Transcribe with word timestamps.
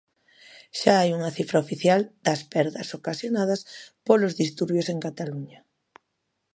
Xa 0.79 0.93
hai 0.99 1.09
unha 1.17 1.33
cifra 1.37 1.61
oficial 1.65 2.01
das 2.25 2.41
perdas 2.53 2.89
ocasionadas 2.99 3.61
polos 4.07 4.37
disturbios 4.41 4.87
en 4.93 4.97
Cataluña. 5.05 5.59